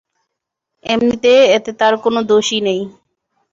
[0.85, 2.81] এমনিতে, এতে তার কোন দোষই নেই।